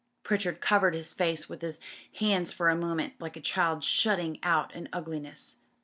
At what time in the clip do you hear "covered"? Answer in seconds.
0.61-0.95